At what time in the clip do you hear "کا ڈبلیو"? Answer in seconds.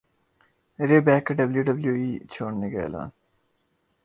1.27-1.63